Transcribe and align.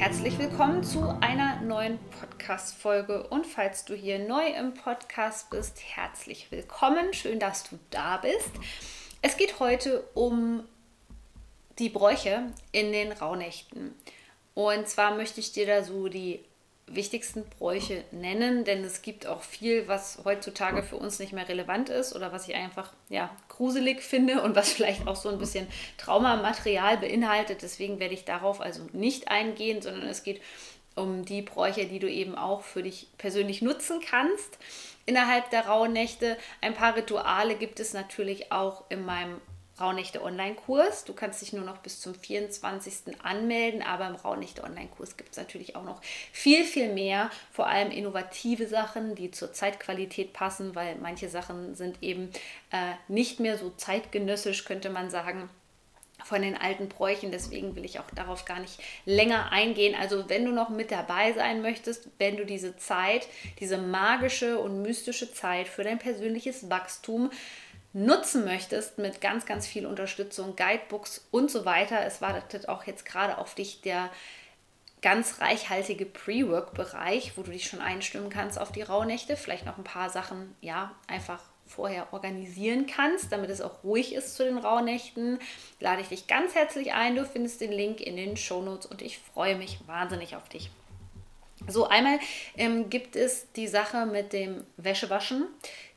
Herzlich 0.00 0.38
willkommen 0.38 0.82
zu 0.82 1.14
einer 1.20 1.60
neuen 1.60 1.98
Podcast-Folge. 2.18 3.24
Und 3.24 3.46
falls 3.46 3.84
du 3.84 3.94
hier 3.94 4.18
neu 4.18 4.46
im 4.46 4.72
Podcast 4.72 5.50
bist, 5.50 5.78
herzlich 5.94 6.50
willkommen. 6.50 7.12
Schön, 7.12 7.38
dass 7.38 7.64
du 7.64 7.78
da 7.90 8.16
bist. 8.16 8.48
Es 9.20 9.36
geht 9.36 9.60
heute 9.60 10.02
um 10.14 10.64
die 11.78 11.90
Bräuche 11.90 12.46
in 12.72 12.92
den 12.92 13.12
Rauhnächten. 13.12 13.94
Und 14.54 14.88
zwar 14.88 15.14
möchte 15.16 15.40
ich 15.40 15.52
dir 15.52 15.66
da 15.66 15.84
so 15.84 16.08
die 16.08 16.42
wichtigsten 16.94 17.44
Bräuche 17.58 18.04
nennen, 18.10 18.64
denn 18.64 18.84
es 18.84 19.02
gibt 19.02 19.26
auch 19.26 19.42
viel, 19.42 19.88
was 19.88 20.20
heutzutage 20.24 20.82
für 20.82 20.96
uns 20.96 21.18
nicht 21.18 21.32
mehr 21.32 21.48
relevant 21.48 21.88
ist 21.88 22.14
oder 22.14 22.32
was 22.32 22.48
ich 22.48 22.54
einfach 22.54 22.92
ja, 23.08 23.30
gruselig 23.48 24.02
finde 24.02 24.42
und 24.42 24.56
was 24.56 24.72
vielleicht 24.72 25.06
auch 25.06 25.16
so 25.16 25.28
ein 25.28 25.38
bisschen 25.38 25.66
Traumamaterial 25.98 26.98
beinhaltet. 26.98 27.62
Deswegen 27.62 28.00
werde 28.00 28.14
ich 28.14 28.24
darauf 28.24 28.60
also 28.60 28.86
nicht 28.92 29.28
eingehen, 29.28 29.82
sondern 29.82 30.08
es 30.08 30.22
geht 30.22 30.40
um 30.96 31.24
die 31.24 31.42
Bräuche, 31.42 31.86
die 31.86 31.98
du 31.98 32.10
eben 32.10 32.34
auch 32.34 32.62
für 32.62 32.82
dich 32.82 33.08
persönlich 33.18 33.62
nutzen 33.62 34.00
kannst. 34.00 34.58
Innerhalb 35.06 35.50
der 35.50 35.66
Rauhnächte 35.66 36.36
ein 36.60 36.74
paar 36.74 36.96
Rituale 36.96 37.54
gibt 37.56 37.80
es 37.80 37.92
natürlich 37.92 38.52
auch 38.52 38.84
in 38.90 39.04
meinem 39.04 39.40
Rauhnächte 39.80 40.22
Online-Kurs. 40.22 41.04
Du 41.04 41.14
kannst 41.14 41.40
dich 41.42 41.52
nur 41.52 41.64
noch 41.64 41.78
bis 41.78 42.00
zum 42.00 42.14
24. 42.14 43.22
anmelden, 43.22 43.82
aber 43.82 44.08
im 44.08 44.14
Rauhnächte 44.14 44.62
Online-Kurs 44.62 45.16
gibt 45.16 45.30
es 45.32 45.36
natürlich 45.36 45.76
auch 45.76 45.84
noch 45.84 46.02
viel, 46.32 46.64
viel 46.64 46.92
mehr, 46.92 47.30
vor 47.52 47.66
allem 47.66 47.90
innovative 47.90 48.66
Sachen, 48.66 49.14
die 49.14 49.30
zur 49.30 49.52
Zeitqualität 49.52 50.32
passen, 50.32 50.74
weil 50.74 50.96
manche 50.96 51.28
Sachen 51.28 51.74
sind 51.74 52.02
eben 52.02 52.30
äh, 52.70 52.92
nicht 53.08 53.40
mehr 53.40 53.58
so 53.58 53.70
zeitgenössisch, 53.70 54.64
könnte 54.64 54.90
man 54.90 55.10
sagen 55.10 55.48
von 56.24 56.42
den 56.42 56.56
alten 56.56 56.88
Bräuchen. 56.88 57.30
Deswegen 57.30 57.76
will 57.76 57.84
ich 57.84 57.98
auch 57.98 58.10
darauf 58.14 58.44
gar 58.44 58.60
nicht 58.60 58.78
länger 59.04 59.52
eingehen. 59.52 59.94
Also 59.98 60.28
wenn 60.28 60.44
du 60.44 60.52
noch 60.52 60.68
mit 60.68 60.90
dabei 60.90 61.32
sein 61.32 61.62
möchtest, 61.62 62.08
wenn 62.18 62.36
du 62.36 62.44
diese 62.46 62.76
Zeit, 62.76 63.26
diese 63.58 63.78
magische 63.78 64.58
und 64.58 64.82
mystische 64.82 65.32
Zeit 65.32 65.68
für 65.68 65.84
dein 65.84 65.98
persönliches 65.98 66.70
Wachstum 66.70 67.30
nutzen 67.92 68.44
möchtest 68.44 68.98
mit 68.98 69.20
ganz, 69.20 69.46
ganz 69.46 69.66
viel 69.66 69.86
Unterstützung, 69.86 70.56
Guidebooks 70.56 71.26
und 71.30 71.50
so 71.50 71.64
weiter. 71.64 72.04
Es 72.04 72.20
wartet 72.20 72.68
auch 72.68 72.84
jetzt 72.84 73.04
gerade 73.04 73.38
auf 73.38 73.54
dich 73.54 73.80
der 73.80 74.10
ganz 75.02 75.40
reichhaltige 75.40 76.06
Pre-Work-Bereich, 76.06 77.36
wo 77.36 77.42
du 77.42 77.50
dich 77.50 77.66
schon 77.66 77.80
einstimmen 77.80 78.30
kannst 78.30 78.60
auf 78.60 78.70
die 78.70 78.82
Rauhnächte, 78.82 79.36
vielleicht 79.36 79.66
noch 79.66 79.78
ein 79.78 79.84
paar 79.84 80.10
Sachen, 80.10 80.54
ja, 80.60 80.94
einfach 81.06 81.42
vorher 81.66 82.12
organisieren 82.12 82.86
kannst, 82.86 83.30
damit 83.30 83.48
es 83.48 83.60
auch 83.60 83.84
ruhig 83.84 84.12
ist 84.12 84.34
zu 84.34 84.44
den 84.44 84.58
Rauhnächten, 84.58 85.38
lade 85.78 86.02
ich 86.02 86.08
dich 86.08 86.26
ganz 86.26 86.54
herzlich 86.54 86.92
ein. 86.92 87.14
Du 87.14 87.24
findest 87.24 87.60
den 87.60 87.72
Link 87.72 88.00
in 88.00 88.16
den 88.16 88.36
Shownotes 88.36 88.86
und 88.86 89.02
ich 89.02 89.18
freue 89.18 89.56
mich 89.56 89.78
wahnsinnig 89.86 90.36
auf 90.36 90.48
dich. 90.48 90.70
So, 91.68 91.86
einmal 91.86 92.18
ähm, 92.56 92.90
gibt 92.90 93.16
es 93.16 93.52
die 93.52 93.68
Sache 93.68 94.06
mit 94.06 94.32
dem 94.32 94.64
Wäschewaschen, 94.76 95.46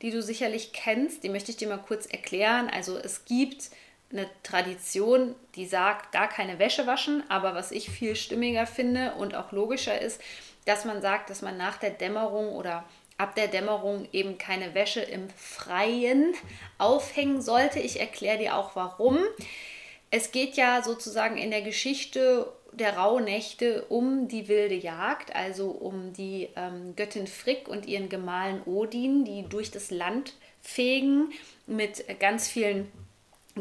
die 0.01 0.11
du 0.11 0.21
sicherlich 0.21 0.73
kennst. 0.73 1.23
Die 1.23 1.29
möchte 1.29 1.51
ich 1.51 1.57
dir 1.57 1.67
mal 1.67 1.77
kurz 1.77 2.05
erklären. 2.05 2.69
Also 2.69 2.97
es 2.97 3.25
gibt 3.25 3.69
eine 4.11 4.29
Tradition, 4.43 5.35
die 5.55 5.65
sagt, 5.65 6.11
gar 6.11 6.27
keine 6.27 6.59
Wäsche 6.59 6.85
waschen. 6.85 7.23
Aber 7.29 7.55
was 7.55 7.71
ich 7.71 7.89
viel 7.89 8.15
stimmiger 8.15 8.67
finde 8.67 9.13
und 9.15 9.35
auch 9.35 9.51
logischer 9.51 9.99
ist, 9.99 10.21
dass 10.65 10.85
man 10.85 11.01
sagt, 11.01 11.29
dass 11.29 11.41
man 11.41 11.57
nach 11.57 11.77
der 11.77 11.91
Dämmerung 11.91 12.49
oder 12.49 12.83
ab 13.17 13.35
der 13.35 13.47
Dämmerung 13.47 14.07
eben 14.11 14.37
keine 14.37 14.73
Wäsche 14.73 15.01
im 15.01 15.29
Freien 15.29 16.33
aufhängen 16.77 17.41
sollte. 17.41 17.79
Ich 17.79 17.99
erkläre 17.99 18.37
dir 18.37 18.55
auch 18.55 18.75
warum. 18.75 19.19
Es 20.11 20.31
geht 20.31 20.55
ja 20.55 20.83
sozusagen 20.83 21.37
in 21.37 21.51
der 21.51 21.61
Geschichte 21.61 22.51
der 22.75 22.97
Rauhnächte 22.97 23.85
um 23.89 24.27
die 24.27 24.47
wilde 24.47 24.75
Jagd, 24.75 25.35
also 25.35 25.69
um 25.69 26.13
die 26.13 26.49
ähm, 26.55 26.95
Göttin 26.95 27.27
Frick 27.27 27.67
und 27.67 27.85
ihren 27.85 28.09
Gemahlen 28.09 28.61
Odin, 28.65 29.25
die 29.25 29.45
durch 29.47 29.71
das 29.71 29.91
Land 29.91 30.33
fegen 30.61 31.31
mit 31.67 32.05
ganz 32.19 32.47
vielen 32.47 32.91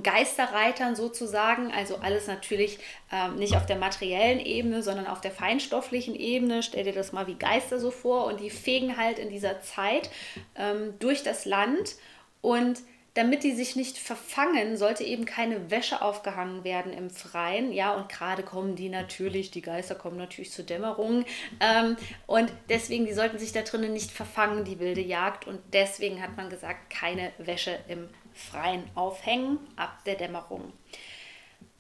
Geisterreitern 0.01 0.97
sozusagen, 0.97 1.71
also 1.71 1.97
alles 1.97 2.27
natürlich 2.27 2.79
ähm, 3.13 3.37
nicht 3.37 3.57
auf 3.57 3.67
der 3.67 3.77
materiellen 3.77 4.41
Ebene, 4.41 4.83
sondern 4.83 5.07
auf 5.07 5.21
der 5.21 5.33
feinstofflichen 5.33 6.15
Ebene. 6.15 6.63
Stell 6.63 6.85
dir 6.85 6.95
das 6.95 7.13
mal 7.13 7.27
wie 7.27 7.35
Geister 7.35 7.79
so 7.79 7.91
vor. 7.91 8.25
Und 8.25 8.41
die 8.41 8.49
fegen 8.49 8.97
halt 8.97 9.19
in 9.19 9.29
dieser 9.29 9.61
Zeit 9.61 10.11
ähm, 10.57 10.95
durch 10.99 11.23
das 11.23 11.45
Land. 11.45 11.97
Und 12.41 12.81
damit 13.15 13.43
die 13.43 13.53
sich 13.53 13.77
nicht 13.77 13.99
verfangen, 13.99 14.77
sollte 14.77 15.05
eben 15.05 15.27
keine 15.27 15.71
Wäsche 15.71 16.01
aufgehangen 16.01 16.65
werden 16.65 16.93
im 16.93 17.11
Freien. 17.11 17.73
Ja, 17.73 17.95
und 17.95 18.09
gerade 18.09 18.43
kommen 18.43 18.75
die 18.75 18.89
natürlich, 18.89 19.51
die 19.51 19.61
Geister 19.61 19.95
kommen 19.95 20.17
natürlich 20.17 20.51
zur 20.51 20.65
Dämmerung. 20.65 21.25
Ähm, 21.61 21.97
und 22.27 22.51
deswegen, 22.69 23.05
die 23.05 23.13
sollten 23.13 23.39
sich 23.39 23.53
da 23.53 23.63
drinnen 23.63 23.93
nicht 23.93 24.11
verfangen, 24.11 24.65
die 24.65 24.79
wilde 24.79 25.03
Jagd. 25.03 25.47
Und 25.47 25.61
deswegen 25.73 26.23
hat 26.23 26.37
man 26.37 26.49
gesagt, 26.49 26.89
keine 26.89 27.33
Wäsche 27.39 27.79
im 27.89 28.09
Freien 28.33 28.85
aufhängen 28.95 29.59
ab 29.77 30.05
der 30.07 30.15
Dämmerung. 30.15 30.73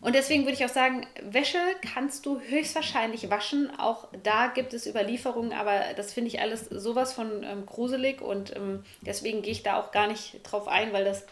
Und 0.03 0.17
deswegen 0.17 0.43
würde 0.43 0.55
ich 0.55 0.65
auch 0.65 0.69
sagen, 0.69 1.07
Wäsche 1.23 1.61
kannst 1.95 2.27
du 2.27 2.41
höchstwahrscheinlich 2.41 3.31
waschen. 3.31 3.71
Auch 3.79 4.09
da 4.25 4.49
gibt 4.49 4.75
es 4.75 4.87
Überlieferungen, 4.87 5.53
aber 5.53 5.81
das 5.97 6.13
finde 6.13 6.29
ich 6.29 6.41
alles 6.41 6.65
sowas 6.65 7.13
von 7.13 7.45
ähm, 7.45 7.67
gruselig 7.67 8.21
und 8.21 8.55
ähm, 8.57 8.85
deswegen 9.03 9.43
gehe 9.43 9.53
ich 9.53 9.63
da 9.63 9.81
auch 9.81 9.93
gar 9.93 10.09
nicht 10.09 10.41
drauf 10.43 10.67
ein, 10.67 10.93
weil 10.93 11.05
das 11.05 11.25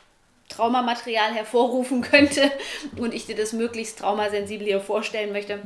Traumamaterial 0.48 1.34
hervorrufen 1.34 2.00
könnte 2.02 2.50
und 2.96 3.12
ich 3.12 3.26
dir 3.26 3.34
das 3.34 3.52
möglichst 3.52 3.98
traumasensibel 3.98 4.66
hier 4.66 4.80
vorstellen 4.80 5.32
möchte. 5.32 5.60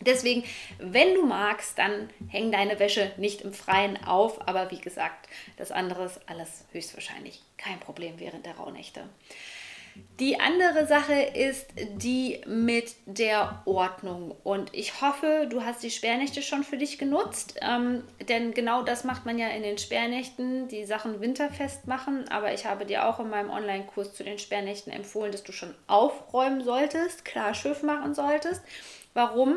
Deswegen, 0.00 0.42
wenn 0.80 1.14
du 1.14 1.24
magst, 1.24 1.78
dann 1.78 2.10
häng 2.28 2.50
deine 2.50 2.80
Wäsche 2.80 3.12
nicht 3.18 3.42
im 3.42 3.52
Freien 3.52 4.02
auf. 4.04 4.48
Aber 4.48 4.68
wie 4.72 4.80
gesagt, 4.80 5.28
das 5.56 5.70
andere 5.70 6.06
ist 6.06 6.20
alles 6.26 6.64
höchstwahrscheinlich 6.72 7.40
kein 7.56 7.78
Problem 7.78 8.18
während 8.18 8.46
der 8.46 8.56
Rauhnächte. 8.56 9.04
Die 10.20 10.38
andere 10.38 10.86
Sache 10.86 11.14
ist 11.14 11.66
die 11.96 12.40
mit 12.46 12.94
der 13.06 13.62
Ordnung. 13.64 14.36
Und 14.44 14.72
ich 14.74 15.00
hoffe, 15.00 15.46
du 15.50 15.64
hast 15.64 15.82
die 15.82 15.90
Sperrnächte 15.90 16.42
schon 16.42 16.62
für 16.64 16.76
dich 16.76 16.98
genutzt. 16.98 17.58
Ähm, 17.60 18.04
denn 18.28 18.54
genau 18.54 18.82
das 18.82 19.04
macht 19.04 19.26
man 19.26 19.38
ja 19.38 19.48
in 19.48 19.62
den 19.62 19.78
Sperrnächten, 19.78 20.68
die 20.68 20.84
Sachen 20.84 21.20
winterfest 21.20 21.86
machen. 21.86 22.28
Aber 22.28 22.54
ich 22.54 22.66
habe 22.66 22.86
dir 22.86 23.08
auch 23.08 23.20
in 23.20 23.30
meinem 23.30 23.50
Online-Kurs 23.50 24.14
zu 24.14 24.22
den 24.22 24.38
Sperrnächten 24.38 24.92
empfohlen, 24.92 25.32
dass 25.32 25.42
du 25.42 25.52
schon 25.52 25.74
aufräumen 25.86 26.62
solltest, 26.62 27.24
klar 27.24 27.54
Schiff 27.54 27.82
machen 27.82 28.14
solltest. 28.14 28.62
Warum? 29.14 29.56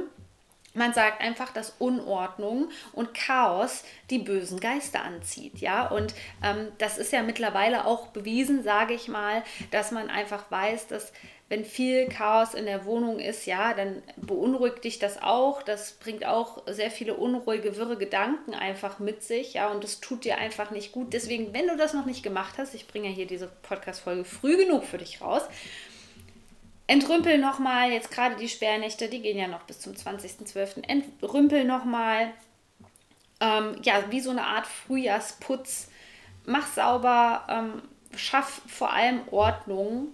Man 0.76 0.94
sagt 0.94 1.22
einfach, 1.22 1.52
dass 1.52 1.76
Unordnung 1.80 2.70
und 2.94 3.14
Chaos 3.14 3.84
die 4.10 4.20
bösen 4.20 4.60
Geister 4.60 5.02
anzieht, 5.02 5.60
ja. 5.60 5.88
Und 5.88 6.14
ähm, 6.44 6.72
das 6.78 6.98
ist 6.98 7.12
ja 7.12 7.24
mittlerweile 7.24 7.86
auch 7.86 8.08
bewiesen, 8.08 8.64
sage 8.64 8.94
ich 8.94 9.08
mal, 9.08 9.44
dass 9.72 9.92
man 9.92 10.10
einfach 10.10 10.52
weiß, 10.52 10.88
dass 10.88 11.12
wenn 11.48 11.64
viel 11.64 12.08
Chaos 12.10 12.56
in 12.56 12.66
der 12.66 12.86
Wohnung 12.86 13.20
ist, 13.20 13.46
ja, 13.46 13.74
dann 13.76 14.02
beunruhigt 14.18 14.84
dich 14.84 14.98
das 14.98 15.22
auch. 15.22 15.62
Das 15.62 15.92
bringt 15.94 16.26
auch 16.26 16.64
sehr 16.66 16.90
viele 16.90 17.14
unruhige, 17.14 17.78
wirre 17.78 17.98
Gedanken 17.98 18.56
einfach 18.56 18.98
mit 18.98 19.24
sich, 19.24 19.54
ja, 19.54 19.68
und 19.68 19.84
das 19.84 20.00
tut 20.00 20.26
dir 20.26 20.38
einfach 20.40 20.72
nicht 20.72 20.92
gut. 20.92 21.14
Deswegen, 21.14 21.54
wenn 21.54 21.68
du 21.68 21.78
das 21.78 21.94
noch 21.94 22.06
nicht 22.06 22.24
gemacht 22.24 22.56
hast, 22.58 22.74
ich 22.74 22.88
bringe 22.88 23.10
ja 23.10 23.14
hier 23.14 23.28
diese 23.28 23.48
Podcast-Folge 23.48 24.26
früh 24.26 24.58
genug 24.58 24.86
für 24.86 24.98
dich 24.98 25.22
raus, 25.22 25.44
entrümpel 26.88 27.38
nochmal, 27.38 27.92
jetzt 27.92 28.12
gerade 28.12 28.36
die 28.36 28.50
Sperrnächte, 28.50 29.08
die 29.10 29.22
gehen 29.22 29.38
ja 29.38 29.48
noch 29.48 29.64
bis 29.64 29.80
zum 29.80 29.94
20.12. 29.94 30.88
Entrümpel 30.88 31.64
nochmal, 31.64 32.32
ähm, 33.40 33.78
ja, 33.82 34.04
wie 34.10 34.22
so 34.22 34.30
eine 34.30 34.46
Art 34.46 34.68
Frühjahrsputz. 34.68 35.90
Mach 36.46 36.68
sauber, 36.68 37.46
ähm, 37.50 37.82
schaff 38.16 38.62
vor 38.68 38.94
allem 38.94 39.22
Ordnung. 39.32 40.10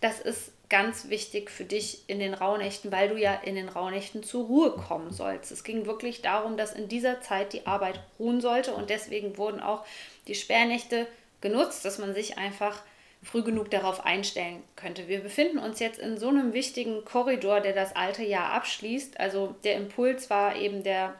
Das 0.00 0.20
ist 0.20 0.52
ganz 0.70 1.08
wichtig 1.08 1.50
für 1.50 1.64
dich 1.64 2.08
in 2.08 2.18
den 2.18 2.34
Rauhnächten, 2.34 2.90
weil 2.90 3.08
du 3.10 3.16
ja 3.16 3.34
in 3.34 3.54
den 3.54 3.68
Rauhnächten 3.68 4.22
zur 4.22 4.46
Ruhe 4.46 4.70
kommen 4.72 5.12
sollst. 5.12 5.52
Es 5.52 5.62
ging 5.62 5.86
wirklich 5.86 6.22
darum, 6.22 6.56
dass 6.56 6.72
in 6.72 6.88
dieser 6.88 7.20
Zeit 7.20 7.52
die 7.52 7.66
Arbeit 7.66 8.00
ruhen 8.18 8.40
sollte 8.40 8.74
und 8.74 8.90
deswegen 8.90 9.36
wurden 9.36 9.60
auch 9.60 9.84
die 10.26 10.34
Sperrnächte 10.34 11.06
genutzt, 11.40 11.84
dass 11.84 11.98
man 11.98 12.14
sich 12.14 12.38
einfach 12.38 12.82
früh 13.24 13.42
genug 13.42 13.70
darauf 13.70 14.04
einstellen 14.04 14.62
könnte. 14.76 15.08
Wir 15.08 15.20
befinden 15.20 15.58
uns 15.58 15.80
jetzt 15.80 15.98
in 15.98 16.18
so 16.18 16.28
einem 16.28 16.52
wichtigen 16.52 17.04
Korridor, 17.04 17.60
der 17.60 17.72
das 17.72 17.96
alte 17.96 18.22
Jahr 18.22 18.52
abschließt. 18.52 19.18
Also 19.18 19.54
der 19.64 19.76
Impuls 19.76 20.30
war 20.30 20.56
eben 20.56 20.82
der, 20.82 21.14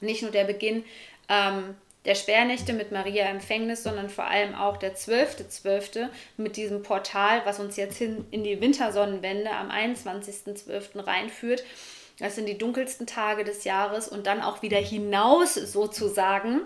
nicht 0.00 0.22
nur 0.22 0.32
der 0.32 0.44
Beginn 0.44 0.84
ähm, 1.28 1.76
der 2.04 2.14
Sperrnächte 2.14 2.72
mit 2.72 2.92
Maria 2.92 3.26
Empfängnis, 3.26 3.82
sondern 3.82 4.08
vor 4.08 4.24
allem 4.24 4.54
auch 4.54 4.78
der 4.78 4.96
12.12. 4.96 5.62
.12. 5.62 6.08
mit 6.36 6.56
diesem 6.56 6.82
Portal, 6.82 7.42
was 7.44 7.60
uns 7.60 7.76
jetzt 7.76 7.98
hin 7.98 8.24
in 8.30 8.42
die 8.42 8.60
Wintersonnenwende 8.60 9.50
am 9.50 9.70
21.12. 9.70 11.06
reinführt. 11.06 11.62
Das 12.18 12.34
sind 12.34 12.46
die 12.46 12.58
dunkelsten 12.58 13.06
Tage 13.06 13.44
des 13.44 13.64
Jahres 13.64 14.08
und 14.08 14.26
dann 14.26 14.42
auch 14.42 14.62
wieder 14.62 14.78
hinaus 14.78 15.54
sozusagen 15.54 16.62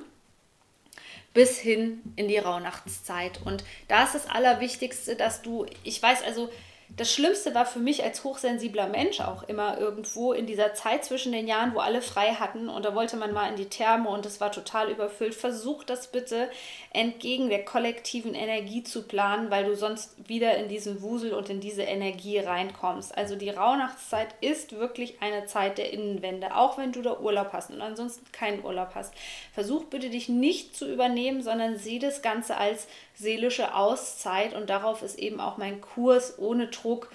bis 1.34 1.58
hin 1.58 2.00
in 2.16 2.28
die 2.28 2.38
Rauhnachtszeit. 2.38 3.40
Und 3.44 3.64
da 3.88 4.04
ist 4.04 4.14
das 4.14 4.30
Allerwichtigste, 4.30 5.16
dass 5.16 5.42
du, 5.42 5.66
ich 5.82 6.02
weiß 6.02 6.22
also, 6.22 6.48
das 6.90 7.12
Schlimmste 7.12 7.54
war 7.54 7.66
für 7.66 7.78
mich 7.78 8.04
als 8.04 8.24
hochsensibler 8.24 8.88
Mensch 8.88 9.20
auch 9.20 9.42
immer 9.44 9.78
irgendwo 9.78 10.32
in 10.32 10.46
dieser 10.46 10.74
Zeit 10.74 11.04
zwischen 11.04 11.32
den 11.32 11.48
Jahren, 11.48 11.74
wo 11.74 11.80
alle 11.80 12.02
frei 12.02 12.34
hatten 12.34 12.68
und 12.68 12.84
da 12.84 12.94
wollte 12.94 13.16
man 13.16 13.32
mal 13.32 13.48
in 13.48 13.56
die 13.56 13.68
Therme 13.68 14.08
und 14.10 14.26
es 14.26 14.40
war 14.40 14.52
total 14.52 14.90
überfüllt. 14.90 15.34
Versuch 15.34 15.82
das 15.84 16.08
bitte 16.08 16.50
entgegen 16.92 17.48
der 17.48 17.64
kollektiven 17.64 18.34
Energie 18.34 18.82
zu 18.82 19.02
planen, 19.02 19.50
weil 19.50 19.64
du 19.64 19.76
sonst 19.76 20.28
wieder 20.28 20.56
in 20.56 20.68
diesen 20.68 21.02
Wusel 21.02 21.32
und 21.32 21.48
in 21.48 21.60
diese 21.60 21.82
Energie 21.82 22.38
reinkommst. 22.38 23.16
Also 23.16 23.34
die 23.34 23.50
Rauhnachtszeit 23.50 24.28
ist 24.40 24.78
wirklich 24.78 25.20
eine 25.20 25.46
Zeit 25.46 25.78
der 25.78 25.92
Innenwende, 25.92 26.54
auch 26.54 26.78
wenn 26.78 26.92
du 26.92 27.02
da 27.02 27.18
Urlaub 27.18 27.52
hast 27.52 27.70
und 27.70 27.80
ansonsten 27.80 28.30
keinen 28.30 28.62
Urlaub 28.62 28.90
hast. 28.94 29.14
Versuch 29.52 29.84
bitte 29.84 30.10
dich 30.10 30.28
nicht 30.28 30.76
zu 30.76 30.90
übernehmen, 30.92 31.42
sondern 31.42 31.78
sieh 31.78 31.98
das 31.98 32.22
Ganze 32.22 32.56
als 32.56 32.86
seelische 33.14 33.74
Auszeit 33.74 34.54
und 34.54 34.70
darauf 34.70 35.02
ist 35.02 35.18
eben 35.18 35.40
auch 35.40 35.56
mein 35.56 35.80
Kurs 35.80 36.38
ohne 36.38 36.68
Druck, 36.68 37.10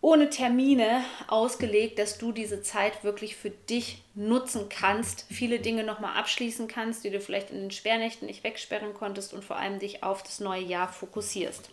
ohne 0.00 0.28
Termine 0.28 1.02
ausgelegt, 1.28 1.98
dass 1.98 2.18
du 2.18 2.30
diese 2.30 2.60
Zeit 2.62 3.04
wirklich 3.04 3.36
für 3.36 3.48
dich 3.48 4.02
nutzen 4.14 4.68
kannst, 4.68 5.24
viele 5.30 5.60
Dinge 5.60 5.82
nochmal 5.82 6.18
abschließen 6.18 6.68
kannst, 6.68 7.04
die 7.04 7.10
du 7.10 7.20
vielleicht 7.20 7.50
in 7.50 7.60
den 7.60 7.70
Sperrnächten 7.70 8.26
nicht 8.26 8.44
wegsperren 8.44 8.92
konntest 8.92 9.32
und 9.32 9.44
vor 9.44 9.56
allem 9.56 9.78
dich 9.78 10.02
auf 10.02 10.22
das 10.22 10.40
neue 10.40 10.62
Jahr 10.62 10.88
fokussierst. 10.88 11.70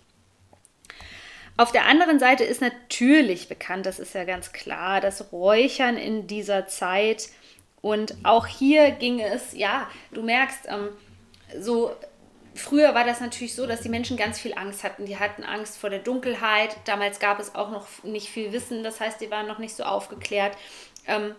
Auf 1.57 1.73
der 1.73 1.85
anderen 1.85 2.19
Seite 2.19 2.45
ist 2.45 2.61
natürlich 2.61 3.49
bekannt, 3.49 3.85
das 3.85 3.99
ist 3.99 4.15
ja 4.15 4.23
ganz 4.23 4.53
klar, 4.53 5.01
das 5.01 5.33
Räuchern 5.33 5.97
in 5.97 6.25
dieser 6.25 6.67
Zeit 6.67 7.27
und 7.81 8.15
auch 8.23 8.47
hier 8.47 8.91
ging 8.91 9.19
es, 9.19 9.53
ja, 9.53 9.89
du 10.11 10.21
merkst, 10.21 10.67
ähm, 10.69 10.89
so 11.59 11.91
früher 12.55 12.93
war 12.93 13.03
das 13.03 13.21
natürlich 13.21 13.55
so, 13.55 13.65
dass 13.67 13.81
die 13.81 13.89
Menschen 13.89 14.17
ganz 14.17 14.39
viel 14.39 14.53
Angst 14.53 14.83
hatten. 14.83 15.05
Die 15.05 15.17
hatten 15.17 15.43
Angst 15.43 15.77
vor 15.77 15.89
der 15.89 15.99
Dunkelheit. 15.99 16.75
Damals 16.85 17.19
gab 17.19 17.39
es 17.39 17.55
auch 17.55 17.71
noch 17.71 17.87
nicht 18.03 18.29
viel 18.29 18.51
Wissen, 18.51 18.83
das 18.83 18.99
heißt, 18.99 19.21
die 19.21 19.31
waren 19.31 19.47
noch 19.47 19.59
nicht 19.59 19.75
so 19.75 19.83
aufgeklärt. 19.83 20.57
Ähm, 21.07 21.35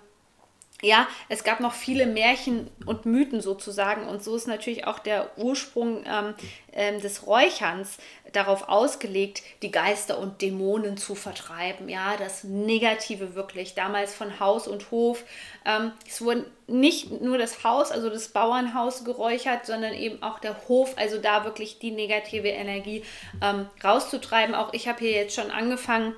ja, 0.83 1.07
es 1.29 1.45
gab 1.45 1.61
noch 1.61 1.75
viele 1.75 2.07
Märchen 2.07 2.69
und 2.87 3.07
Mythen 3.07 3.41
sozusagen 3.41 4.07
und 4.09 4.23
so 4.23 4.35
ist 4.35 4.49
natürlich 4.49 4.87
auch 4.87 4.99
der 4.99 5.31
Ursprung 5.39 6.05
ähm, 6.05 6.35
ähm, 6.73 7.01
des 7.01 7.25
Räucherns 7.27 7.99
darauf 8.33 8.69
ausgelegt, 8.69 9.43
die 9.63 9.71
Geister 9.71 10.19
und 10.19 10.43
Dämonen 10.43 10.97
zu 10.97 11.15
vertreiben. 11.15 11.89
Ja, 11.89 12.17
das 12.17 12.43
Negative 12.43 13.37
wirklich, 13.37 13.75
damals 13.75 14.13
von 14.13 14.41
Haus 14.41 14.67
und 14.67 14.91
Hof. 14.91 15.23
Ähm, 15.65 15.93
es 16.09 16.21
wurde 16.21 16.47
nicht 16.67 17.21
nur 17.21 17.39
das 17.39 17.63
Haus, 17.63 17.93
also 17.93 18.11
das 18.11 18.29
Bauernhaus 18.29 19.05
geräuchert, 19.05 19.67
sondern 19.67 19.95
eben 19.95 20.21
auch 20.23 20.41
der 20.41 20.57
Hof, 20.67 20.95
also 20.97 21.19
da 21.19 21.45
wirklich 21.45 21.79
die 21.79 21.93
negative 21.93 22.49
Energie 22.49 23.05
ähm, 23.41 23.67
rauszutreiben. 23.85 24.55
Auch 24.55 24.73
ich 24.73 24.89
habe 24.89 24.99
hier 24.99 25.13
jetzt 25.13 25.37
schon 25.37 25.51
angefangen, 25.51 26.15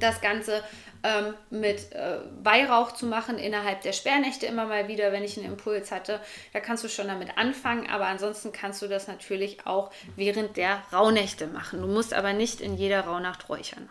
das 0.00 0.20
Ganze 0.20 0.62
ähm, 1.06 1.34
mit 1.50 1.92
äh, 1.92 2.18
Weihrauch 2.42 2.92
zu 2.92 3.06
machen 3.06 3.38
innerhalb 3.38 3.82
der 3.82 3.92
Sperrnächte 3.92 4.46
immer 4.46 4.66
mal 4.66 4.88
wieder, 4.88 5.12
wenn 5.12 5.22
ich 5.22 5.36
einen 5.36 5.46
Impuls 5.46 5.92
hatte. 5.92 6.20
Da 6.52 6.60
kannst 6.60 6.82
du 6.82 6.88
schon 6.88 7.06
damit 7.06 7.38
anfangen, 7.38 7.88
aber 7.88 8.06
ansonsten 8.06 8.50
kannst 8.50 8.82
du 8.82 8.88
das 8.88 9.06
natürlich 9.06 9.66
auch 9.66 9.90
während 10.16 10.56
der 10.56 10.82
Rauhnächte 10.92 11.46
machen. 11.46 11.80
Du 11.80 11.86
musst 11.86 12.12
aber 12.12 12.32
nicht 12.32 12.60
in 12.60 12.76
jeder 12.76 13.02
Rauhnacht 13.02 13.48
räuchern. 13.48 13.88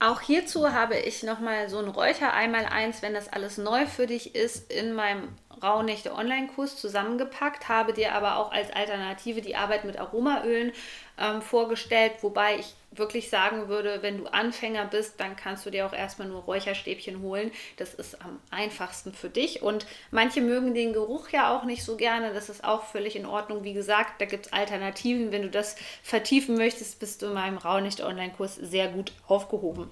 Auch 0.00 0.20
hierzu 0.20 0.72
habe 0.72 0.96
ich 0.96 1.22
nochmal 1.22 1.68
so 1.68 1.78
ein 1.78 1.88
Räucher 1.88 2.32
einmal 2.32 2.66
eins, 2.66 3.02
wenn 3.02 3.14
das 3.14 3.32
alles 3.32 3.58
neu 3.58 3.86
für 3.86 4.06
dich 4.06 4.34
ist, 4.34 4.70
in 4.70 4.92
meinem 4.92 5.28
Rauhnächte 5.60 6.12
Online-Kurs 6.14 6.76
zusammengepackt, 6.76 7.68
habe 7.68 7.92
dir 7.92 8.14
aber 8.14 8.36
auch 8.36 8.52
als 8.52 8.70
Alternative 8.70 9.40
die 9.40 9.56
Arbeit 9.56 9.84
mit 9.84 9.98
Aromaölen 9.98 10.72
ähm, 11.18 11.42
vorgestellt, 11.42 12.12
wobei 12.20 12.58
ich 12.58 12.74
wirklich 12.90 13.30
sagen 13.30 13.68
würde, 13.68 14.02
wenn 14.02 14.18
du 14.18 14.26
Anfänger 14.26 14.84
bist, 14.86 15.20
dann 15.20 15.36
kannst 15.36 15.66
du 15.66 15.70
dir 15.70 15.86
auch 15.86 15.92
erstmal 15.92 16.28
nur 16.28 16.42
Räucherstäbchen 16.42 17.20
holen. 17.22 17.50
Das 17.76 17.94
ist 17.94 18.20
am 18.22 18.40
einfachsten 18.50 19.12
für 19.12 19.28
dich. 19.28 19.62
Und 19.62 19.86
manche 20.10 20.40
mögen 20.40 20.74
den 20.74 20.92
Geruch 20.92 21.28
ja 21.30 21.56
auch 21.56 21.64
nicht 21.64 21.84
so 21.84 21.96
gerne. 21.96 22.32
Das 22.32 22.48
ist 22.48 22.64
auch 22.64 22.84
völlig 22.84 23.16
in 23.16 23.26
Ordnung. 23.26 23.62
Wie 23.64 23.74
gesagt, 23.74 24.20
da 24.20 24.24
gibt 24.24 24.46
es 24.46 24.52
Alternativen. 24.52 25.32
Wenn 25.32 25.42
du 25.42 25.50
das 25.50 25.76
vertiefen 26.02 26.56
möchtest, 26.56 26.98
bist 26.98 27.22
du 27.22 27.26
in 27.26 27.34
meinem 27.34 27.58
Raunicht-Online-Kurs 27.58 28.56
sehr 28.56 28.88
gut 28.88 29.12
aufgehoben. 29.26 29.90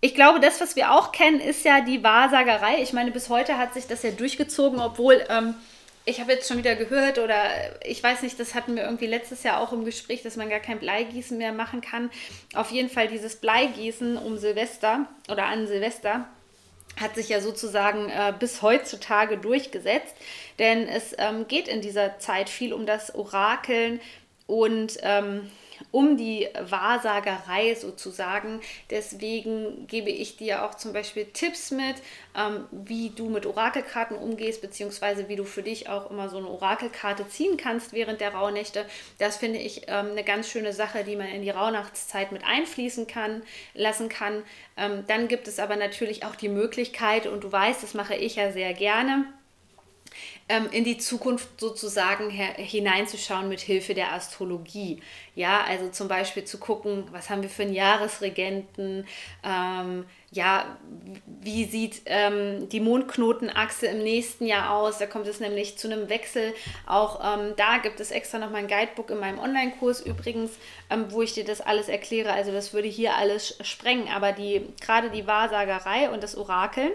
Ich 0.00 0.14
glaube, 0.14 0.40
das, 0.40 0.60
was 0.60 0.76
wir 0.76 0.92
auch 0.92 1.12
kennen, 1.12 1.40
ist 1.40 1.64
ja 1.64 1.80
die 1.80 2.02
Wahrsagerei. 2.02 2.82
Ich 2.82 2.92
meine, 2.92 3.10
bis 3.10 3.28
heute 3.28 3.58
hat 3.58 3.74
sich 3.74 3.86
das 3.86 4.02
ja 4.02 4.10
durchgezogen, 4.10 4.78
obwohl 4.78 5.24
ähm, 5.28 5.54
ich 6.08 6.20
habe 6.20 6.32
jetzt 6.32 6.48
schon 6.48 6.58
wieder 6.58 6.76
gehört 6.76 7.18
oder 7.18 7.36
ich 7.84 8.00
weiß 8.00 8.22
nicht, 8.22 8.38
das 8.38 8.54
hatten 8.54 8.76
wir 8.76 8.84
irgendwie 8.84 9.08
letztes 9.08 9.42
Jahr 9.42 9.60
auch 9.60 9.72
im 9.72 9.84
Gespräch, 9.84 10.22
dass 10.22 10.36
man 10.36 10.48
gar 10.48 10.60
kein 10.60 10.78
Bleigießen 10.78 11.36
mehr 11.36 11.52
machen 11.52 11.80
kann. 11.80 12.10
Auf 12.54 12.70
jeden 12.70 12.88
Fall 12.88 13.08
dieses 13.08 13.36
Bleigießen 13.36 14.16
um 14.16 14.38
Silvester 14.38 15.06
oder 15.28 15.46
an 15.46 15.66
Silvester 15.66 16.28
hat 16.98 17.16
sich 17.16 17.28
ja 17.28 17.40
sozusagen 17.40 18.08
äh, 18.08 18.32
bis 18.38 18.62
heutzutage 18.62 19.36
durchgesetzt, 19.36 20.14
denn 20.60 20.88
es 20.88 21.14
ähm, 21.18 21.46
geht 21.48 21.68
in 21.68 21.82
dieser 21.82 22.18
Zeit 22.20 22.48
viel 22.48 22.72
um 22.72 22.86
das 22.86 23.14
Orakeln 23.14 24.00
und 24.46 24.96
ähm, 25.02 25.50
um 25.96 26.18
die 26.18 26.46
Wahrsagerei 26.60 27.74
sozusagen. 27.74 28.60
Deswegen 28.90 29.86
gebe 29.86 30.10
ich 30.10 30.36
dir 30.36 30.62
auch 30.62 30.74
zum 30.74 30.92
Beispiel 30.92 31.24
Tipps 31.24 31.70
mit, 31.70 31.96
ähm, 32.36 32.66
wie 32.70 33.08
du 33.08 33.30
mit 33.30 33.46
Orakelkarten 33.46 34.14
umgehst, 34.14 34.60
beziehungsweise 34.60 35.30
wie 35.30 35.36
du 35.36 35.44
für 35.44 35.62
dich 35.62 35.88
auch 35.88 36.10
immer 36.10 36.28
so 36.28 36.36
eine 36.36 36.48
Orakelkarte 36.48 37.26
ziehen 37.28 37.56
kannst 37.56 37.94
während 37.94 38.20
der 38.20 38.34
Rauhnächte. 38.34 38.84
Das 39.18 39.38
finde 39.38 39.58
ich 39.58 39.88
ähm, 39.88 40.10
eine 40.10 40.22
ganz 40.22 40.50
schöne 40.50 40.74
Sache, 40.74 41.02
die 41.02 41.16
man 41.16 41.28
in 41.28 41.40
die 41.40 41.48
Rauhnachtszeit 41.48 42.30
mit 42.30 42.44
einfließen 42.44 43.06
kann, 43.06 43.42
lassen 43.72 44.10
kann. 44.10 44.42
Ähm, 44.76 45.04
dann 45.06 45.28
gibt 45.28 45.48
es 45.48 45.58
aber 45.58 45.76
natürlich 45.76 46.26
auch 46.26 46.36
die 46.36 46.50
Möglichkeit, 46.50 47.26
und 47.26 47.42
du 47.42 47.50
weißt, 47.50 47.82
das 47.82 47.94
mache 47.94 48.16
ich 48.16 48.36
ja 48.36 48.52
sehr 48.52 48.74
gerne, 48.74 49.24
ähm, 50.48 50.68
in 50.70 50.84
die 50.84 50.98
Zukunft 50.98 51.60
sozusagen 51.60 52.30
hineinzuschauen 52.30 53.48
mit 53.48 53.60
Hilfe 53.60 53.94
der 53.94 54.12
Astrologie. 54.12 55.02
Ja, 55.34 55.64
also 55.64 55.88
zum 55.88 56.08
Beispiel 56.08 56.44
zu 56.44 56.58
gucken, 56.58 57.04
was 57.10 57.30
haben 57.30 57.42
wir 57.42 57.50
für 57.50 57.62
einen 57.62 57.74
Jahresregenten, 57.74 59.06
ähm, 59.44 60.06
ja, 60.30 60.78
wie 61.40 61.64
sieht 61.64 62.02
ähm, 62.06 62.68
die 62.68 62.80
Mondknotenachse 62.80 63.86
im 63.86 63.98
nächsten 63.98 64.46
Jahr 64.46 64.70
aus? 64.70 64.98
Da 64.98 65.06
kommt 65.06 65.26
es 65.26 65.40
nämlich 65.40 65.78
zu 65.78 65.90
einem 65.90 66.08
Wechsel. 66.08 66.54
Auch 66.86 67.20
ähm, 67.22 67.54
da 67.56 67.78
gibt 67.78 68.00
es 68.00 68.10
extra 68.10 68.38
noch 68.38 68.50
mal 68.50 68.58
ein 68.58 68.68
Guidebook 68.68 69.10
in 69.10 69.18
meinem 69.18 69.38
Online-Kurs 69.38 70.00
übrigens, 70.00 70.52
ähm, 70.90 71.06
wo 71.10 71.22
ich 71.22 71.32
dir 71.32 71.44
das 71.44 71.60
alles 71.60 71.88
erkläre. 71.88 72.32
Also 72.32 72.52
das 72.52 72.72
würde 72.72 72.88
hier 72.88 73.16
alles 73.16 73.58
sprengen. 73.62 74.08
Aber 74.08 74.32
die 74.32 74.66
gerade 74.80 75.10
die 75.10 75.26
Wahrsagerei 75.26 76.10
und 76.10 76.22
das 76.22 76.36
Orakeln, 76.36 76.92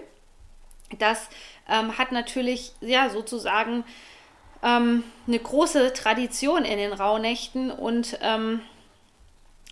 das 0.97 1.29
ähm, 1.69 1.97
hat 1.97 2.11
natürlich 2.11 2.73
ja 2.81 3.09
sozusagen 3.09 3.83
ähm, 4.63 5.03
eine 5.27 5.39
große 5.39 5.93
Tradition 5.93 6.65
in 6.65 6.77
den 6.77 6.93
Rauhnächten 6.93 7.71
und 7.71 8.17
ähm, 8.21 8.61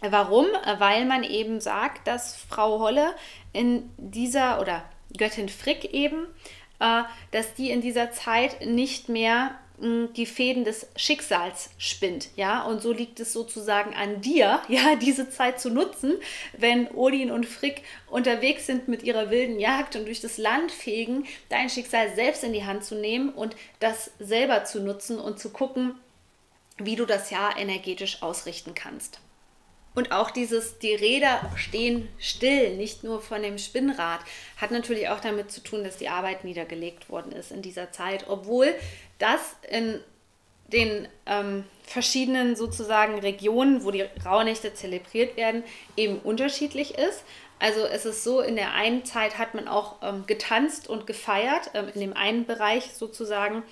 warum? 0.01 0.47
Weil 0.77 1.05
man 1.05 1.23
eben 1.23 1.59
sagt, 1.59 2.07
dass 2.07 2.35
Frau 2.35 2.79
Holle 2.79 3.13
in 3.53 3.89
dieser 3.97 4.61
oder 4.61 4.83
Göttin 5.17 5.49
Frick 5.49 5.85
eben, 5.93 6.27
äh, 6.79 7.03
dass 7.31 7.53
die 7.53 7.71
in 7.71 7.81
dieser 7.81 8.11
Zeit 8.11 8.65
nicht 8.65 9.09
mehr 9.09 9.51
die 9.81 10.25
Fäden 10.25 10.65
des 10.65 10.87
Schicksals 10.95 11.69
spinnt, 11.77 12.29
ja, 12.35 12.63
und 12.63 12.81
so 12.81 12.91
liegt 12.91 13.19
es 13.19 13.31
sozusagen 13.31 13.93
an 13.95 14.21
dir, 14.21 14.61
ja, 14.67 14.95
diese 14.95 15.29
Zeit 15.29 15.59
zu 15.59 15.69
nutzen, 15.69 16.15
wenn 16.57 16.87
Odin 16.89 17.31
und 17.31 17.45
Frick 17.45 17.83
unterwegs 18.09 18.65
sind 18.65 18.87
mit 18.87 19.03
ihrer 19.03 19.29
wilden 19.29 19.59
Jagd 19.59 19.95
und 19.95 20.05
durch 20.05 20.21
das 20.21 20.37
Land 20.37 20.71
fegen, 20.71 21.25
dein 21.47 21.69
Schicksal 21.69 22.13
selbst 22.13 22.43
in 22.43 22.53
die 22.53 22.65
Hand 22.65 22.83
zu 22.83 22.95
nehmen 22.95 23.29
und 23.29 23.55
das 23.79 24.11
selber 24.19 24.65
zu 24.65 24.81
nutzen 24.81 25.17
und 25.17 25.39
zu 25.39 25.49
gucken, 25.49 25.95
wie 26.77 26.95
du 26.95 27.05
das 27.05 27.29
Jahr 27.29 27.57
energetisch 27.57 28.21
ausrichten 28.21 28.73
kannst. 28.73 29.19
Und 29.95 30.11
auch 30.11 30.31
dieses, 30.31 30.79
die 30.79 30.93
Räder 30.93 31.51
stehen 31.55 32.07
still, 32.19 32.77
nicht 32.77 33.03
nur 33.03 33.21
von 33.21 33.41
dem 33.41 33.57
Spinnrad, 33.57 34.21
hat 34.57 34.71
natürlich 34.71 35.09
auch 35.09 35.19
damit 35.19 35.51
zu 35.51 35.61
tun, 35.61 35.83
dass 35.83 35.97
die 35.97 36.09
Arbeit 36.09 36.43
niedergelegt 36.43 37.09
worden 37.09 37.31
ist 37.31 37.51
in 37.51 37.61
dieser 37.61 37.91
Zeit, 37.91 38.25
obwohl 38.27 38.73
das 39.19 39.55
in 39.69 39.99
den 40.67 41.07
ähm, 41.25 41.63
verschiedenen 41.83 42.55
sozusagen 42.55 43.19
Regionen, 43.19 43.83
wo 43.83 43.91
die 43.91 44.05
Rauhnächte 44.25 44.73
zelebriert 44.73 45.37
werden, 45.37 45.63
eben 45.95 46.19
unterschiedlich 46.19 46.97
ist. 46.97 47.23
Also 47.59 47.81
es 47.85 48.05
ist 48.05 48.23
so, 48.23 48.41
in 48.41 48.55
der 48.55 48.73
einen 48.73 49.03
Zeit 49.05 49.37
hat 49.37 49.53
man 49.53 49.67
auch 49.67 49.95
ähm, 50.01 50.23
getanzt 50.27 50.87
und 50.87 51.07
gefeiert, 51.07 51.71
ähm, 51.73 51.89
in 51.93 52.01
dem 52.01 52.13
einen 52.13 52.45
Bereich 52.45 52.93
sozusagen. 52.93 53.63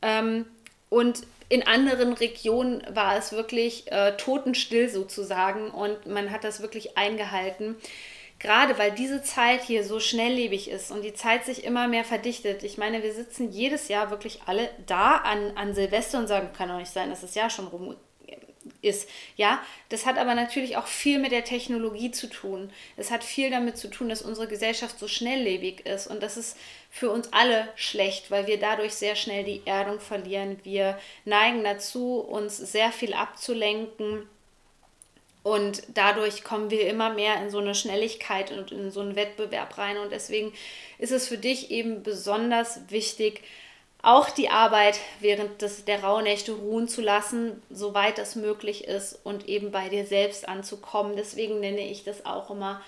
Ähm, 0.00 0.46
und 0.88 1.22
in 1.50 1.66
anderen 1.66 2.12
Regionen 2.12 2.82
war 2.90 3.16
es 3.16 3.32
wirklich 3.32 3.90
äh, 3.90 4.16
totenstill 4.16 4.88
sozusagen 4.88 5.70
und 5.70 6.06
man 6.06 6.30
hat 6.30 6.44
das 6.44 6.60
wirklich 6.60 6.96
eingehalten. 6.96 7.76
Gerade 8.38 8.78
weil 8.78 8.92
diese 8.92 9.22
Zeit 9.22 9.62
hier 9.62 9.82
so 9.82 9.98
schnelllebig 9.98 10.70
ist 10.70 10.92
und 10.92 11.02
die 11.02 11.14
Zeit 11.14 11.44
sich 11.44 11.64
immer 11.64 11.88
mehr 11.88 12.04
verdichtet. 12.04 12.62
Ich 12.62 12.78
meine, 12.78 13.02
wir 13.02 13.12
sitzen 13.12 13.50
jedes 13.50 13.88
Jahr 13.88 14.10
wirklich 14.10 14.42
alle 14.46 14.70
da 14.86 15.16
an, 15.16 15.56
an 15.56 15.74
Silvester 15.74 16.18
und 16.18 16.28
sagen, 16.28 16.52
kann 16.56 16.68
doch 16.68 16.78
nicht 16.78 16.92
sein, 16.92 17.10
dass 17.10 17.22
das 17.22 17.34
Jahr 17.34 17.50
schon 17.50 17.66
rum 17.66 17.96
ist. 18.82 19.08
Ja, 19.36 19.60
das 19.88 20.06
hat 20.06 20.18
aber 20.18 20.34
natürlich 20.34 20.76
auch 20.76 20.86
viel 20.86 21.18
mit 21.18 21.32
der 21.32 21.44
Technologie 21.44 22.10
zu 22.10 22.28
tun. 22.28 22.70
Es 22.96 23.10
hat 23.10 23.24
viel 23.24 23.50
damit 23.50 23.76
zu 23.76 23.88
tun, 23.88 24.08
dass 24.08 24.22
unsere 24.22 24.46
Gesellschaft 24.46 24.98
so 24.98 25.08
schnelllebig 25.08 25.86
ist 25.86 26.06
und 26.06 26.22
das 26.22 26.36
ist 26.36 26.56
für 26.90 27.10
uns 27.10 27.32
alle 27.32 27.68
schlecht, 27.74 28.30
weil 28.30 28.46
wir 28.46 28.58
dadurch 28.58 28.94
sehr 28.94 29.16
schnell 29.16 29.44
die 29.44 29.62
Erdung 29.64 30.00
verlieren. 30.00 30.58
Wir 30.62 30.98
neigen 31.24 31.64
dazu, 31.64 32.20
uns 32.20 32.56
sehr 32.56 32.92
viel 32.92 33.14
abzulenken. 33.14 34.28
Und 35.42 35.82
dadurch 35.94 36.44
kommen 36.44 36.70
wir 36.70 36.88
immer 36.88 37.12
mehr 37.12 37.40
in 37.42 37.50
so 37.50 37.58
eine 37.58 37.74
Schnelligkeit 37.74 38.52
und 38.52 38.72
in 38.72 38.90
so 38.90 39.00
einen 39.00 39.16
Wettbewerb 39.16 39.78
rein. 39.78 39.96
Und 39.98 40.12
deswegen 40.12 40.52
ist 40.98 41.12
es 41.12 41.28
für 41.28 41.38
dich 41.38 41.70
eben 41.70 42.02
besonders 42.02 42.80
wichtig, 42.90 43.42
auch 44.02 44.30
die 44.30 44.48
Arbeit 44.48 45.00
während 45.20 45.60
des, 45.60 45.84
der 45.84 46.04
Rauhnächte 46.04 46.52
ruhen 46.52 46.88
zu 46.88 47.00
lassen, 47.00 47.62
soweit 47.68 48.18
das 48.18 48.36
möglich 48.36 48.84
ist 48.84 49.18
und 49.24 49.48
eben 49.48 49.70
bei 49.72 49.88
dir 49.88 50.06
selbst 50.06 50.48
anzukommen. 50.48 51.16
Deswegen 51.16 51.60
nenne 51.60 51.80
ich 51.80 52.04
das 52.04 52.24
auch 52.24 52.50
immer 52.50 52.80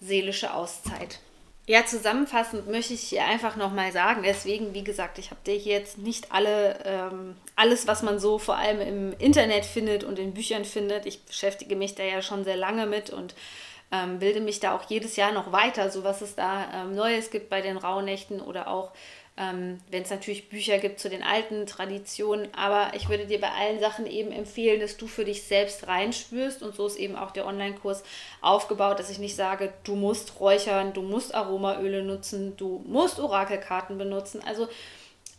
seelische 0.00 0.54
Auszeit. 0.54 1.20
Ja, 1.66 1.86
zusammenfassend 1.86 2.68
möchte 2.68 2.94
ich 2.94 3.02
hier 3.02 3.24
einfach 3.24 3.54
nochmal 3.54 3.92
sagen, 3.92 4.22
deswegen, 4.24 4.74
wie 4.74 4.82
gesagt, 4.82 5.18
ich 5.18 5.30
habe 5.30 5.40
dir 5.46 5.54
hier 5.54 5.74
jetzt 5.74 5.96
nicht 5.96 6.32
alle, 6.32 6.76
ähm, 6.84 7.36
alles, 7.54 7.86
was 7.86 8.02
man 8.02 8.18
so 8.18 8.38
vor 8.38 8.56
allem 8.56 8.80
im 8.80 9.12
Internet 9.18 9.64
findet 9.64 10.02
und 10.02 10.18
in 10.18 10.34
Büchern 10.34 10.64
findet. 10.64 11.06
Ich 11.06 11.22
beschäftige 11.24 11.76
mich 11.76 11.94
da 11.94 12.02
ja 12.02 12.20
schon 12.20 12.42
sehr 12.42 12.56
lange 12.56 12.86
mit 12.86 13.10
und 13.10 13.36
ähm, 13.92 14.18
bilde 14.18 14.40
mich 14.40 14.58
da 14.58 14.74
auch 14.74 14.88
jedes 14.88 15.14
Jahr 15.14 15.30
noch 15.30 15.52
weiter, 15.52 15.88
so 15.90 16.02
was 16.02 16.20
es 16.20 16.34
da 16.34 16.66
ähm, 16.74 16.96
Neues 16.96 17.30
gibt 17.30 17.48
bei 17.48 17.60
den 17.60 17.76
Rauhnächten 17.76 18.40
oder 18.40 18.66
auch 18.66 18.90
ähm, 19.36 19.80
wenn 19.90 20.02
es 20.02 20.10
natürlich 20.10 20.50
Bücher 20.50 20.78
gibt 20.78 21.00
zu 21.00 21.08
den 21.08 21.22
alten 21.22 21.66
Traditionen. 21.66 22.52
Aber 22.54 22.92
ich 22.94 23.08
würde 23.08 23.26
dir 23.26 23.40
bei 23.40 23.50
allen 23.50 23.80
Sachen 23.80 24.06
eben 24.06 24.30
empfehlen, 24.30 24.80
dass 24.80 24.98
du 24.98 25.06
für 25.06 25.24
dich 25.24 25.44
selbst 25.44 25.86
reinspürst. 25.88 26.62
Und 26.62 26.74
so 26.74 26.86
ist 26.86 26.96
eben 26.96 27.16
auch 27.16 27.30
der 27.30 27.46
Online-Kurs 27.46 28.02
aufgebaut, 28.42 28.98
dass 28.98 29.10
ich 29.10 29.18
nicht 29.18 29.36
sage, 29.36 29.72
du 29.84 29.94
musst 29.94 30.38
räuchern, 30.40 30.92
du 30.92 31.02
musst 31.02 31.34
Aromaöle 31.34 32.02
nutzen, 32.02 32.56
du 32.56 32.82
musst 32.86 33.18
Orakelkarten 33.18 33.96
benutzen. 33.96 34.42
Also 34.46 34.68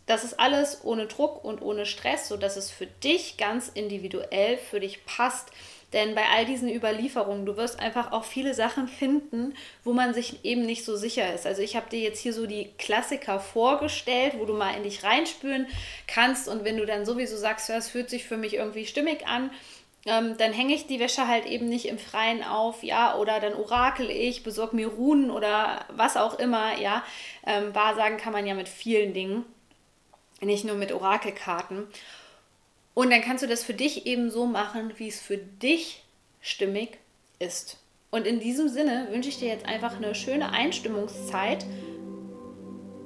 das 0.06 0.24
ist 0.24 0.38
alles 0.38 0.80
ohne 0.84 1.06
Druck 1.06 1.44
und 1.44 1.62
ohne 1.62 1.86
Stress, 1.86 2.28
sodass 2.28 2.56
es 2.56 2.70
für 2.70 2.86
dich 2.86 3.36
ganz 3.36 3.68
individuell 3.68 4.58
für 4.58 4.80
dich 4.80 5.06
passt. 5.06 5.50
Denn 5.94 6.16
bei 6.16 6.24
all 6.34 6.44
diesen 6.44 6.68
Überlieferungen, 6.68 7.46
du 7.46 7.56
wirst 7.56 7.78
einfach 7.78 8.10
auch 8.10 8.24
viele 8.24 8.52
Sachen 8.52 8.88
finden, 8.88 9.54
wo 9.84 9.92
man 9.92 10.12
sich 10.12 10.44
eben 10.44 10.66
nicht 10.66 10.84
so 10.84 10.96
sicher 10.96 11.32
ist. 11.32 11.46
Also 11.46 11.62
ich 11.62 11.76
habe 11.76 11.88
dir 11.88 12.00
jetzt 12.00 12.20
hier 12.20 12.32
so 12.32 12.46
die 12.46 12.68
Klassiker 12.78 13.38
vorgestellt, 13.38 14.34
wo 14.36 14.44
du 14.44 14.54
mal 14.54 14.74
in 14.74 14.82
dich 14.82 15.04
reinspüren 15.04 15.68
kannst. 16.08 16.48
Und 16.48 16.64
wenn 16.64 16.76
du 16.76 16.84
dann 16.84 17.06
sowieso 17.06 17.36
sagst, 17.36 17.68
ja, 17.68 17.76
es 17.76 17.88
fühlt 17.88 18.10
sich 18.10 18.24
für 18.24 18.36
mich 18.36 18.54
irgendwie 18.54 18.86
stimmig 18.86 19.28
an, 19.28 19.50
ähm, 20.06 20.36
dann 20.36 20.52
hänge 20.52 20.74
ich 20.74 20.88
die 20.88 20.98
Wäsche 20.98 21.28
halt 21.28 21.46
eben 21.46 21.68
nicht 21.68 21.86
im 21.86 21.98
Freien 21.98 22.42
auf, 22.42 22.82
ja, 22.82 23.16
oder 23.16 23.38
dann 23.38 23.54
orakel 23.54 24.10
ich, 24.10 24.42
besorge 24.42 24.76
mir 24.76 24.88
Runen 24.88 25.30
oder 25.30 25.86
was 25.90 26.16
auch 26.16 26.38
immer, 26.40 26.78
ja. 26.78 27.04
Ähm, 27.46 27.74
Wahrsagen 27.74 28.18
kann 28.18 28.32
man 28.32 28.46
ja 28.46 28.54
mit 28.54 28.68
vielen 28.68 29.14
Dingen, 29.14 29.44
nicht 30.40 30.64
nur 30.64 30.74
mit 30.74 30.92
Orakelkarten. 30.92 31.86
Und 32.94 33.10
dann 33.10 33.22
kannst 33.22 33.42
du 33.42 33.48
das 33.48 33.64
für 33.64 33.74
dich 33.74 34.06
eben 34.06 34.30
so 34.30 34.46
machen, 34.46 34.92
wie 34.96 35.08
es 35.08 35.20
für 35.20 35.36
dich 35.36 36.04
stimmig 36.40 36.98
ist. 37.38 37.78
Und 38.10 38.26
in 38.26 38.38
diesem 38.38 38.68
Sinne 38.68 39.08
wünsche 39.10 39.28
ich 39.28 39.38
dir 39.38 39.48
jetzt 39.48 39.66
einfach 39.66 39.96
eine 39.96 40.14
schöne 40.14 40.50
Einstimmungszeit 40.52 41.66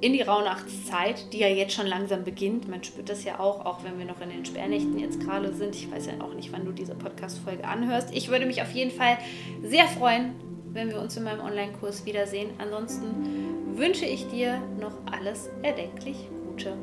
in 0.01 0.13
die 0.13 0.23
Rauhnachtszeit, 0.23 1.33
die 1.33 1.39
ja 1.39 1.49
jetzt 1.49 1.75
schon 1.75 1.87
langsam 1.87 2.25
beginnt. 2.25 2.69
Man 2.69 2.85
spürt 2.85 3.09
das 3.09 3.25
ja 3.25 3.41
auch, 3.41 3.65
auch 3.65 3.83
wenn 3.83 3.99
wir 3.99 4.05
noch 4.05 4.21
in 4.21 4.31
den 4.31 4.45
Sperrnächten 4.45 4.99
jetzt 4.99 5.21
gerade 5.21 5.53
sind. 5.55 5.75
Ich 5.75 5.91
weiß 5.91 6.07
ja 6.07 6.21
auch 6.21 6.35
nicht, 6.35 6.53
wann 6.53 6.65
du 6.65 6.73
diese 6.73 6.95
Podcast-Folge 6.95 7.65
anhörst. 7.65 8.15
Ich 8.15 8.29
würde 8.29 8.47
mich 8.47 8.63
auf 8.63 8.71
jeden 8.73 8.91
Fall 8.91 9.19
sehr 9.63 9.89
freuen, 9.89 10.35
wenn 10.73 10.91
wir 10.91 11.01
uns 11.01 11.17
in 11.17 11.25
meinem 11.25 11.41
Online-Kurs 11.41 12.05
wiedersehen. 12.05 12.51
Ansonsten 12.59 13.77
wünsche 13.77 14.05
ich 14.05 14.29
dir 14.29 14.63
noch 14.79 14.95
alles 15.11 15.51
erdenklich 15.63 16.17
Gute. 16.47 16.77